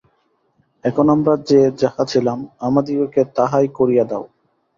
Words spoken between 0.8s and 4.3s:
এখন আমরা যে যাহা ছিলাম আমাদিগকে তাহাই করিয়া দাও।